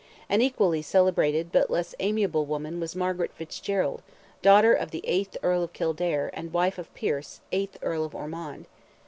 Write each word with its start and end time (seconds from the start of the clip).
An 0.29 0.41
equally 0.41 0.81
celebrated 0.81 1.51
but 1.51 1.69
less 1.69 1.93
amiable 1.99 2.43
woman 2.47 2.79
was 2.79 2.95
Margaret 2.95 3.31
Fitzgerald, 3.35 4.01
daughter 4.41 4.73
of 4.73 4.89
the 4.89 5.03
eighth 5.03 5.37
Earl 5.43 5.61
of 5.61 5.73
Kildare, 5.73 6.31
and 6.33 6.51
wife 6.51 6.79
of 6.79 6.91
Pierce, 6.95 7.39
eighth 7.51 7.77
Earl 7.83 8.03
of 8.05 8.15
Ormond. 8.15 8.65